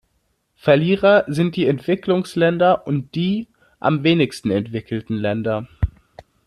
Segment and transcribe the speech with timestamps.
[0.55, 3.47] Verlierer sind die Entwicklungsländer und die
[3.79, 5.67] am wenigsten entwickelten Länder.